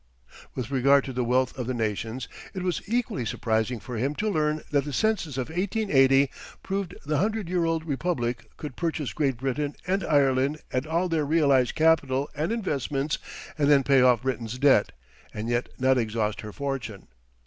[0.55, 4.31] ]With regard to the wealth of the nations, it was equally surprising for him to
[4.31, 6.31] learn that the census of 1880
[6.63, 11.23] proved the hundred year old Republic could purchase Great Britain and Ireland and all their
[11.23, 13.19] realized capital and investments
[13.59, 14.91] and then pay off Britain's debt,
[15.35, 17.07] and yet not exhaust her fortune.